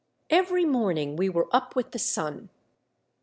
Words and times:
Every 0.31 0.65
morning 0.65 1.15
we 1.15 1.29
were 1.29 1.47
up 1.55 1.75
with 1.75 1.91
the 1.91 1.99
sun. 1.99 2.49